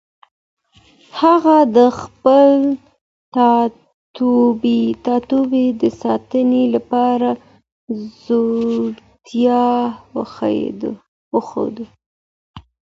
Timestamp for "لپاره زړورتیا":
6.75-9.65